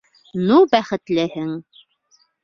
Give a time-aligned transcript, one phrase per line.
[0.51, 1.51] Ну, бәхетлеһең!